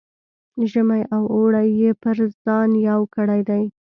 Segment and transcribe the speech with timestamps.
[0.71, 3.63] ژمی او اوړی یې پر ځان یو کړی دی.